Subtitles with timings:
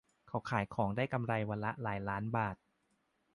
[0.27, 2.55] เขาขายของได้กำไรวันละหลายล้านบาท